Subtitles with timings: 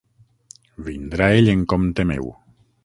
[0.87, 2.35] Vindrà ell en compte meu.